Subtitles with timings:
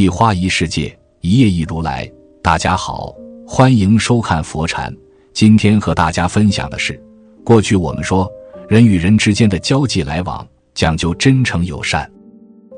[0.00, 2.08] 一花一世界，一叶一如来。
[2.40, 3.12] 大家好，
[3.44, 4.94] 欢迎收看佛禅。
[5.32, 7.02] 今天和大家分享的是，
[7.44, 8.30] 过去我们说
[8.68, 12.08] 人与人之间的交际来往讲究真诚友善，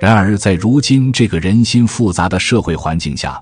[0.00, 3.38] 然而在如今这个人心复杂的社会环境下，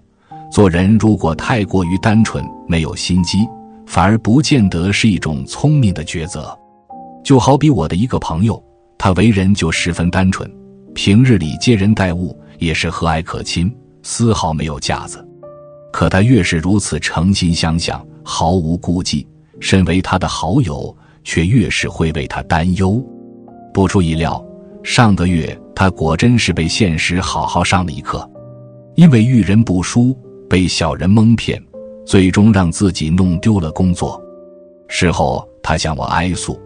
[0.50, 3.46] 做人如果太过于单纯，没有心机，
[3.86, 6.52] 反而不见得是一种聪明的抉择。
[7.22, 8.60] 就好比我的一个朋友，
[8.98, 10.52] 他为人就十分单纯，
[10.96, 15.26] 平日里接人待物也是和蔼可亲，丝毫没有架子。
[15.92, 19.26] 可他越是如此诚心相向，毫无顾忌，
[19.58, 20.94] 身为他的好友，
[21.24, 23.02] 却越是会为他担忧。
[23.72, 24.44] 不出意料，
[24.82, 28.28] 上个月他果真是被现实好好上了一课，
[28.96, 30.16] 因为遇人不淑，
[30.48, 31.62] 被小人蒙骗，
[32.04, 34.22] 最终让自己弄丢了工作。
[34.88, 36.60] 事后他向我哀诉，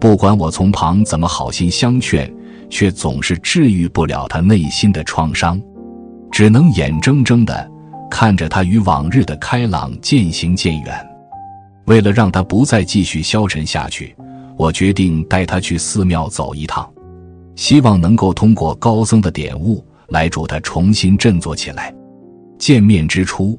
[0.00, 2.32] 不管我从旁怎么好心相劝，
[2.68, 5.60] 却总是治愈不了他内心的创伤，
[6.30, 7.70] 只能眼睁睁的。
[8.10, 11.08] 看着他与往日的开朗渐行渐远，
[11.86, 14.14] 为了让他不再继续消沉下去，
[14.56, 16.88] 我决定带他去寺庙走一趟，
[17.56, 21.92] 希望能够通过高僧的点悟来助他重新振作起来。
[22.56, 23.58] 见面之初，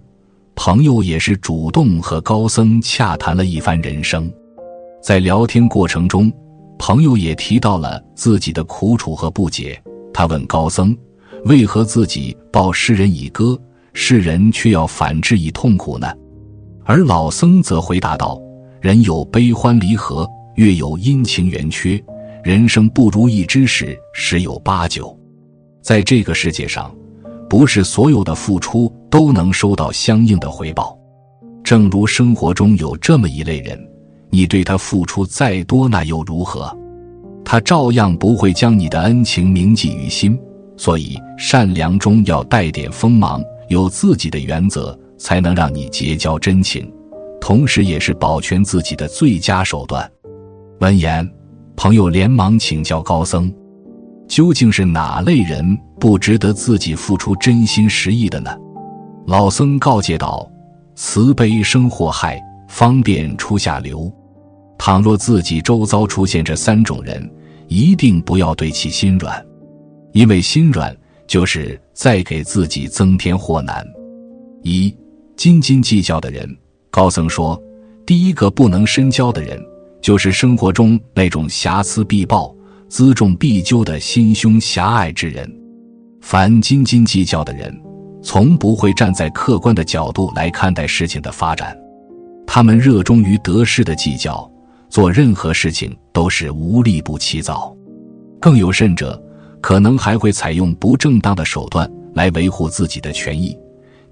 [0.55, 4.31] 朋友也是主动和高僧洽谈了一番人生，
[5.03, 6.31] 在聊天过程中，
[6.77, 9.81] 朋友也提到了自己的苦楚和不解。
[10.13, 10.95] 他问高僧
[11.45, 13.59] ：“为何自己报世人以歌？”
[13.97, 16.13] 世人却要反之以痛苦呢，
[16.83, 18.37] 而老僧则回答道
[18.81, 22.03] ：“人有悲欢离合，月有阴晴圆缺，
[22.43, 25.17] 人生不如意之事十有八九。
[25.81, 26.93] 在这个世界上，
[27.49, 30.99] 不是所有的付出都能收到相应的回报。
[31.63, 33.79] 正如生活中有这么一类人，
[34.35, 36.69] 你对他付出再多，那又如何？
[37.45, 40.37] 他照样不会将你的恩情铭记于心。
[40.75, 46.87] 所以，善良中要带点锋芒。”有自己的原则，才能让你结交真情，
[47.41, 50.07] 同时也是保全自己的最佳手段。
[50.81, 51.27] 闻言，
[51.75, 53.51] 朋友连忙请教高僧
[54.29, 58.55] ：“究竟是哪类人不值得自己付出真心实意的呢？”
[59.25, 60.47] 老僧告诫道
[60.93, 64.13] ：“慈悲生祸害，方便出下流。
[64.77, 67.29] 倘若自己周遭出现这三种人，
[67.67, 69.45] 一定不要对其心软，
[70.11, 70.95] 因为心软。”
[71.27, 73.83] 就是在给自己增添祸难。
[74.61, 74.95] 一
[75.35, 76.47] 斤斤计较的人，
[76.91, 77.59] 高僧说，
[78.05, 79.59] 第一个不能深交的人，
[79.99, 82.55] 就是生活中那种瑕疵必报、
[82.91, 85.51] 辎重必究的心胸狭隘之人。
[86.21, 87.75] 凡斤斤计较的人，
[88.21, 91.75] 从不会站在客观的角度来看待事情的发展。
[92.45, 94.47] 他们热衷于得失的计较，
[94.89, 97.75] 做任何事情都是无利不起早。
[98.39, 99.21] 更有甚者。
[99.61, 103.57] 可能还会采用不正当的手段来维护自己的权益，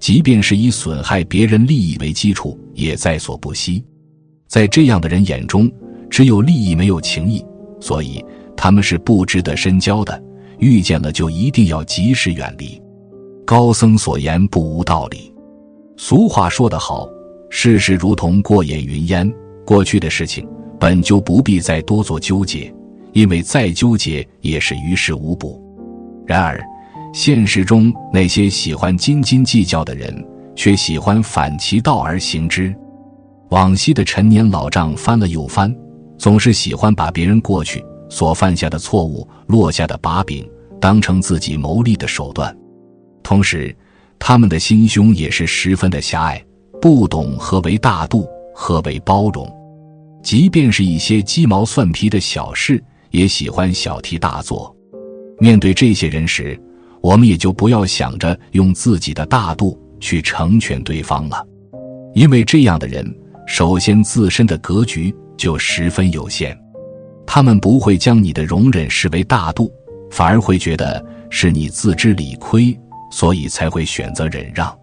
[0.00, 3.84] 即便是以损害别人利益为基础，也在所不惜。
[4.48, 5.70] 在这样的人眼中，
[6.10, 7.46] 只有利益没有情义，
[7.78, 8.20] 所以
[8.56, 10.20] 他们是不值得深交的。
[10.58, 12.82] 遇见了就一定要及时远离。
[13.46, 15.32] 高僧所言不无道理。
[15.96, 17.08] 俗话说得好，
[17.48, 19.32] 世事如同过眼云烟，
[19.64, 20.44] 过去的事情
[20.84, 22.70] 本就不必再多做纠结。
[23.14, 25.58] 因为再纠结也是于事无补。
[26.26, 26.60] 然而，
[27.14, 30.12] 现实中那些喜欢斤斤计较的人，
[30.54, 32.74] 却喜欢反其道而行之。
[33.48, 35.74] 往昔的陈年老账翻了又翻，
[36.18, 40.46] 总是喜欢把别人过去所犯下的错误、落下的把柄
[40.78, 42.54] 当成自己谋利的手段。
[43.22, 43.74] 同时，
[44.18, 46.44] 他们的心胸也是十分的狭隘，
[46.78, 49.48] 不懂何为大度，何为包容。
[50.24, 52.82] 即便是一些鸡毛蒜皮的小事。
[53.10, 54.74] 也喜欢小题大做，
[55.38, 56.60] 面对这些人时，
[57.00, 61.40] 我们也就不要想着用自己的大度去成全对方了，
[62.12, 63.08] 因为这样的人
[63.46, 66.58] 首先自身的格局就十分有限，
[67.24, 69.72] 他们不会将你的容忍视为大度，
[70.10, 71.00] 反而会觉得
[71.30, 72.76] 是你自知理亏，
[73.12, 74.76] 所以才会选择忍让。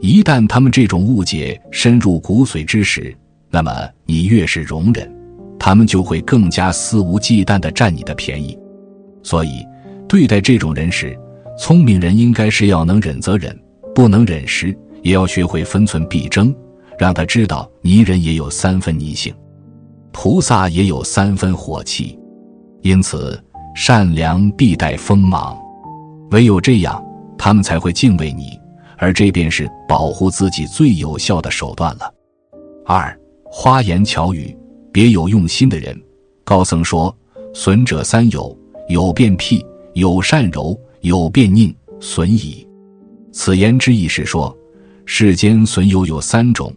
[0.00, 3.14] 一旦他们这种误解深入骨髓之时，
[3.50, 5.12] 那么你越是容忍。
[5.60, 8.56] 他们就会更加肆无忌惮地占你的便宜，
[9.24, 9.66] 所以
[10.08, 11.18] 对待这种人时，
[11.58, 13.58] 聪明人应该是要能忍则忍，
[13.92, 16.54] 不能忍时也要学会分寸必争，
[16.96, 19.34] 让他知道泥人也有三分泥性，
[20.12, 22.16] 菩萨也有三分火气，
[22.82, 23.38] 因此
[23.74, 25.58] 善良必带锋芒，
[26.30, 27.04] 唯有这样，
[27.36, 28.58] 他们才会敬畏你，
[28.96, 32.14] 而这便是保护自己最有效的手段了。
[32.86, 33.14] 二
[33.50, 34.56] 花言巧语。
[34.90, 35.96] 别有用心的人，
[36.44, 37.14] 高僧说
[37.54, 38.56] ：“损者三有：
[38.88, 41.72] 有变辟，有善柔，有变佞。
[42.00, 42.66] 损矣。
[43.32, 44.56] 此言之意是说，
[45.04, 46.72] 世间损友有三种：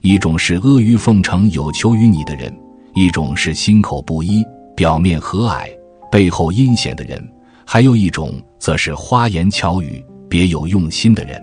[0.00, 2.50] 一种是阿谀奉承、有求于你的人；
[2.94, 4.44] 一种是心口不一、
[4.74, 5.68] 表面和蔼、
[6.10, 7.20] 背后阴险的人；
[7.64, 11.40] 还有一种则是花言巧语、别有用心的人。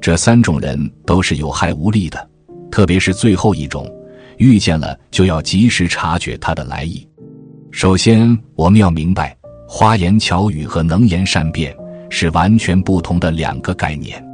[0.00, 2.28] 这三种人都是有害无利的，
[2.70, 3.90] 特别是最后一种，
[4.38, 7.06] 遇见了就要及时察觉他的来意。
[7.70, 9.36] 首先，我们要明白，
[9.68, 11.76] 花言巧语和能言善辩。
[12.08, 14.24] 是完全不同的两个概念。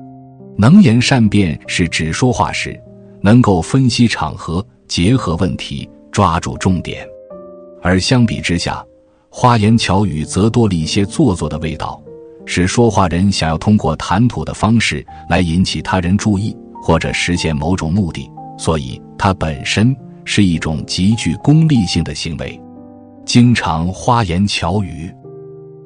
[0.58, 2.78] 能言善辩是指说话时
[3.22, 7.02] 能够分析场合、结合问题、抓住重点；
[7.80, 8.84] 而相比之下，
[9.30, 12.00] 花言巧语则多了一些做作的味道，
[12.44, 19.94] 使说话人想要通过谈吐的方式来引起他人注意或者实现某种目的，所以它本身
[20.24, 22.60] 是一种极具功利性的行为。
[23.24, 25.12] 经常花言巧语。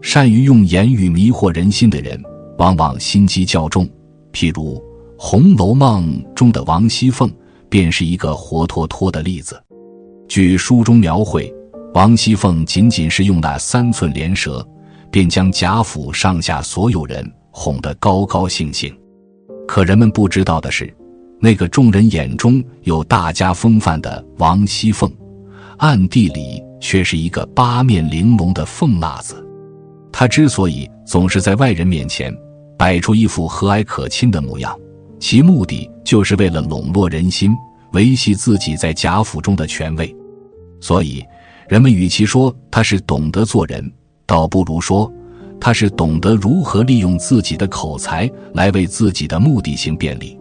[0.03, 2.23] 善于用言语迷惑人心的人，
[2.59, 3.89] 往往心机较重。
[4.33, 4.77] 譬如
[5.19, 7.29] 《红楼梦》中的王熙凤，
[7.69, 9.61] 便是一个活脱脱的例子。
[10.29, 11.53] 据书中描绘，
[11.95, 14.65] 王熙凤仅仅是用那三寸莲舌，
[15.11, 18.95] 便将贾府上下所有人哄得高高兴兴。
[19.67, 20.95] 可人们不知道的是，
[21.38, 25.11] 那个众人眼中有大家风范的王熙凤，
[25.77, 29.47] 暗地里却是一个八面玲珑的凤辣子。
[30.11, 32.35] 他之所以总是在外人面前
[32.79, 34.75] 摆出一副和蔼可亲的模样，
[35.21, 37.55] 其目的就是为了笼络人心，
[37.93, 40.15] 维系自己在贾府中的权位。
[40.81, 41.23] 所以，
[41.69, 43.93] 人们与其说他是懂得做人，
[44.25, 45.12] 倒不如说
[45.61, 50.39] 他是懂得如何利用自己的口才来为自己的目的性便利。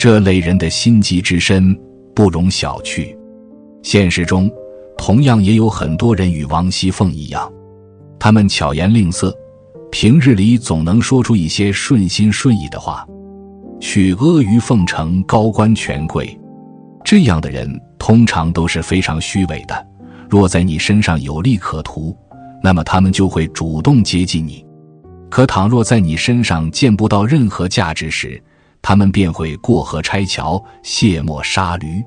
[0.00, 1.78] 这类人的心机之深
[2.14, 3.14] 不容小觑。
[3.82, 4.50] 现实中，
[4.96, 7.52] 同样也有很多人与王熙凤一样。
[8.18, 9.30] 他们巧言令色，
[9.92, 13.06] 平日里总能说出一些顺心顺意的话，
[13.78, 16.34] 去阿谀奉承高官权贵。
[17.04, 19.86] 这样的人通常都是非常虚伪的。
[20.30, 22.16] 若在你身上有利可图，
[22.62, 24.64] 那么他们就会主动接近你；
[25.28, 28.42] 可倘若在你身上见不到任何价值时，
[28.82, 32.02] 他们便会过河拆桥、卸磨杀驴。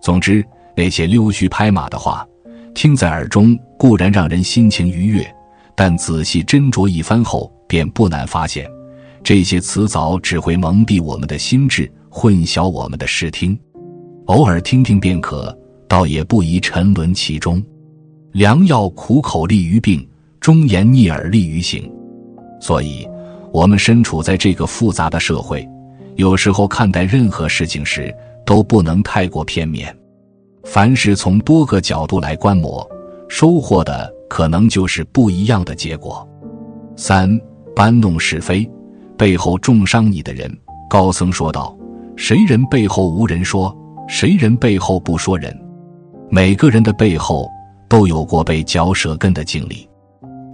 [0.00, 0.44] 总之，
[0.76, 2.26] 那些溜须拍马的话，
[2.74, 5.26] 听在耳中固然让人心情愉悦。
[5.74, 8.68] 但仔细斟酌一番后，便不难发现，
[9.22, 13.56] 这些词藻只会蒙蔽我们的心智，混淆我们的视听。
[14.26, 15.56] 偶尔听听便可，
[15.86, 17.64] 倒也不宜沉沦其中。
[18.32, 20.04] 良药苦口利于病，
[20.40, 21.90] 忠言逆耳利于行。
[22.60, 23.08] 所以，
[23.52, 25.64] 我们身处在这个复杂的社会，
[26.18, 28.12] 有时候看待任何事情时，
[28.44, 29.96] 都不能太过片面。
[30.64, 32.86] 凡事从多个角度来观摩，
[33.28, 34.12] 收获的。
[34.28, 36.28] 可能就是不一样的结果。
[36.96, 37.40] 三
[37.74, 38.70] 搬弄是非，
[39.16, 40.54] 背后重伤你的人。
[40.90, 41.74] 高僧说道
[42.14, 43.74] ：“谁人背后无人说？
[44.06, 45.58] 谁人背后不说人？
[46.28, 47.48] 每个人的背后
[47.88, 49.88] 都有过被嚼舌根的经历。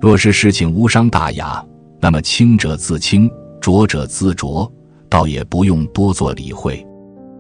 [0.00, 1.60] 若是事情无伤大雅，
[1.98, 3.28] 那么清者自清，
[3.60, 4.70] 浊者自浊，
[5.14, 6.84] 倒也不用多做理会。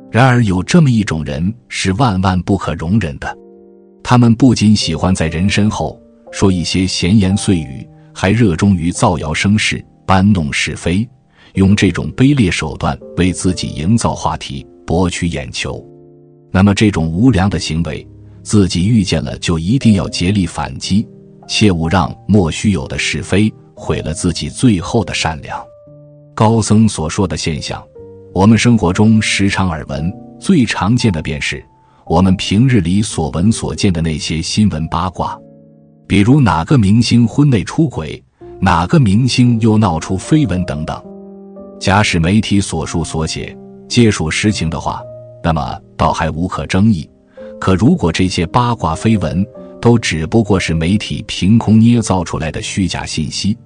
[0.08, 3.36] 然而有这么一种人是万万不可容忍的，
[4.00, 6.00] 他们不仅喜欢在人身后。”
[6.30, 11.08] 说一些闲言碎语，还热衷于造谣生事、搬弄是非，
[11.54, 15.84] 用这种卑劣手段为自己营造话题、博取眼球。
[16.52, 18.06] 那么，这种无良的行为，
[18.44, 21.06] 自己遇见了就一定要竭力反击，
[21.48, 25.60] 切勿让莫须有的是非毁了自己最后的善良。
[26.34, 27.80] 高僧所说的现象，
[28.32, 31.64] 我们生活中时常耳闻，最常见的便是
[32.06, 35.38] 我们平日里所闻所见的那些新闻八卦。
[36.08, 38.20] 比如哪个明星婚内出轨，
[38.58, 41.00] 哪个明星又闹出绯闻等等。
[41.78, 43.56] 假使媒体所述所写
[43.88, 45.00] 皆属实情的话，
[45.40, 47.08] 那么倒还无可争议。
[47.60, 49.46] 可如果这些八卦绯闻
[49.80, 53.56] 都只不过是媒体凭空捏造出来的虚假信息，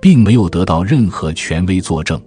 [0.00, 2.20] 并没有得到任何权威作证，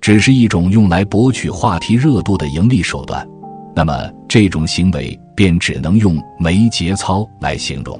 [0.00, 3.26] 只是一种用来博取话题热度的盈利手段，
[3.74, 7.98] 那么这种行为便只能用没节操来形容。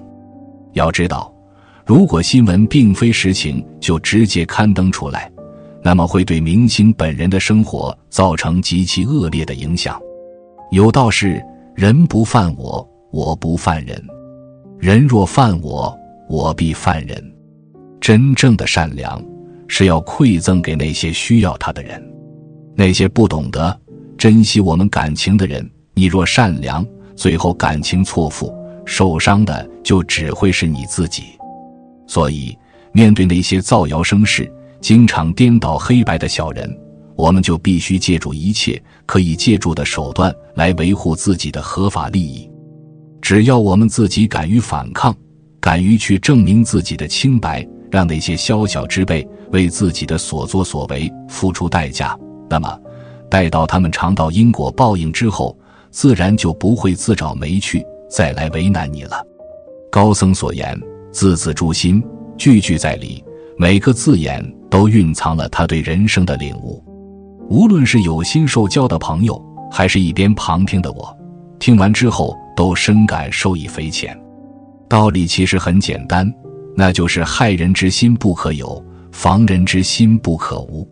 [0.73, 1.33] 要知道，
[1.85, 5.31] 如果新闻并非实情就直接刊登出来，
[5.83, 10.01] 那么会对明星本人的生活造成极其恶劣的影响。
[10.71, 11.43] 有道是
[11.75, 13.97] ：“人不犯我，我不犯人；
[14.79, 15.95] 人若犯我，
[16.29, 17.23] 我必犯人。”
[18.03, 19.25] 真正的善良
[19.69, 22.03] 是要馈赠给那些需要他的人，
[22.75, 23.81] 那些不懂得
[24.19, 25.65] 珍惜我们感情的人。
[25.95, 28.53] 你若善良，最后感情错付。
[28.85, 31.23] 受伤的就只会是你自己，
[32.09, 32.59] 所以
[32.91, 36.77] 面对那些造谣生事、经常颠倒黑白的小人，
[37.15, 42.51] 我们就必须借助一切可以借助的手段来维护自己的合法利益。
[43.21, 45.15] 只要我们自己敢于反抗，
[45.61, 52.19] 敢于去证明自己的清白，让那些宵小之辈为自己的所作所为付出代价，
[52.49, 52.81] 那么，
[53.29, 55.55] 待到他们尝到因果报应之后，
[55.91, 59.23] 自然就不会自找没趣，再来为难你了。
[59.91, 60.75] 高僧所言，
[61.11, 62.03] 字字诛心，
[62.39, 63.23] 句句在理，
[63.59, 66.83] 每个字眼都蕴藏了他对人生的领悟。
[67.51, 69.39] 无论是有心受教的朋友，
[69.71, 71.15] 还是一边旁听的我，
[71.59, 74.19] 听完之后都深感受益匪浅。
[74.89, 76.33] 道理其实很简单，
[76.75, 80.88] 那就是害人之心不可有，防人之心不可无。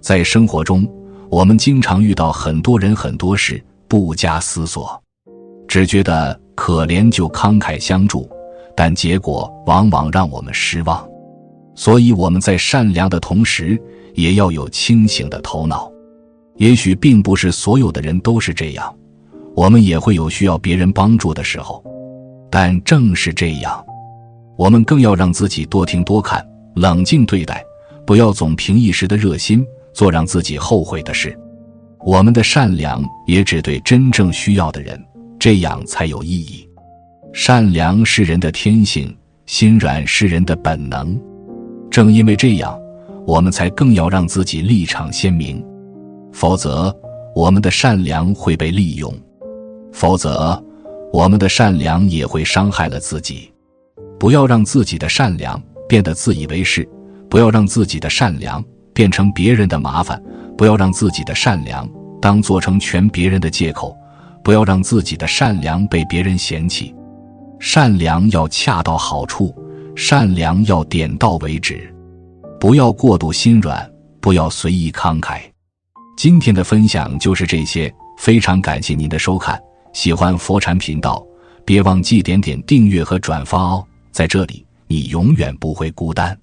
[0.00, 0.86] 在生活中，
[1.30, 5.00] 我们经常遇到很多人很多事，不加思索，
[5.68, 8.28] 只觉得可怜就慷慨相助，
[8.76, 11.08] 但结果往往让我们失望。
[11.74, 13.80] 所以我们在善良的同时，
[14.14, 15.90] 也要有清醒的头脑。
[16.56, 18.94] 也许并不是所有的人都是这样，
[19.54, 21.82] 我们也会有需要别人帮助的时候。
[22.50, 23.82] 但正是这样，
[24.56, 27.64] 我们更要让自己多听多看，冷静对待，
[28.06, 31.38] 不要总凭一时的热心做让自己后悔的事。
[32.04, 35.02] 我们的善良也只对真正需要的人，
[35.38, 36.68] 这样才有意义。
[37.32, 39.16] 善良是人的天性，
[39.46, 41.18] 心软是人的本能。
[41.90, 42.78] 正因为这样。
[43.24, 45.64] 我们才更要让自己立场鲜明，
[46.32, 46.92] 否则
[47.36, 49.14] 我们的善良会被利用，
[49.92, 50.60] 否则
[51.12, 53.51] 我们的善良也会伤害了自己。
[54.22, 56.88] 不要让自己的善良变得自以为是，
[57.28, 58.64] 不要让自己的善良
[58.94, 60.22] 变成别人的麻烦，
[60.56, 63.92] 不要让自己的善良当做成全别人的借口，
[64.44, 66.94] 不要让自己的善良被别人嫌弃。
[67.58, 69.52] 善良要恰到好处，
[69.96, 71.92] 善良要点到为止。
[72.60, 75.40] 不要过度心软，不要随意慷慨。
[76.16, 79.60] 今天的分享就是这些，非常感谢您的收看。
[79.92, 81.20] 喜欢佛禅频道，
[81.64, 83.84] 别忘记点点订阅和转发哦。
[84.12, 86.38] 在这里，你永远不会孤单。